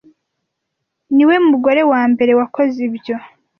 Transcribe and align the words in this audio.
niwe 1.15 1.35
mugore 1.49 1.81
wambere 1.91 2.31
wakoze 2.39 2.77
ibyo 2.87 3.15